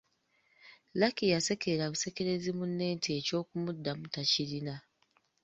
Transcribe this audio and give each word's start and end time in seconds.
Lucky 0.99 1.25
yasekerera 1.33 1.85
busekerezi 1.93 2.49
munne 2.57 2.83
anti 2.91 3.09
eky'okumuddamu 3.19 4.05
takirina. 4.13 4.75